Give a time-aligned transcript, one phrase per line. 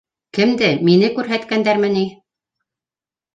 [0.35, 0.69] —Кемде?
[0.87, 2.03] Мине күрһәткәндәрме ни?